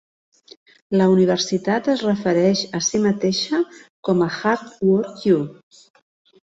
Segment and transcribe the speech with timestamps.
[1.01, 3.63] La universitat es refereix a si mateixa
[4.09, 5.45] com a "Hard Work U".